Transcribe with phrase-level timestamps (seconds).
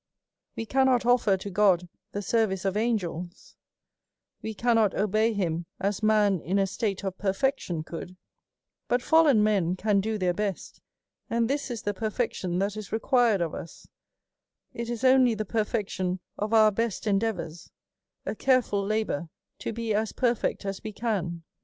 [0.55, 3.55] We cannot offer to God the service of angels;
[4.41, 8.17] we cannot obey him as man in a state of perfection could;
[8.87, 10.81] but fallen men can do their best,
[11.29, 13.87] and this is the per fection that is required of us;
[14.73, 17.69] it is only the perfection of our best endeavours,
[18.25, 19.29] a careful labour
[19.59, 21.43] to be as per fect as we can.